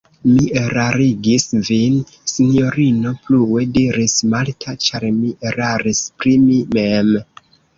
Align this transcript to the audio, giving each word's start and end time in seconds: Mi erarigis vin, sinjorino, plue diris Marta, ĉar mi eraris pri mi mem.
Mi 0.27 0.45
erarigis 0.59 1.43
vin, 1.67 1.99
sinjorino, 2.31 3.13
plue 3.27 3.67
diris 3.77 4.17
Marta, 4.35 4.75
ĉar 4.87 5.07
mi 5.21 5.37
eraris 5.51 6.05
pri 6.23 6.35
mi 6.49 6.61
mem. 6.79 7.17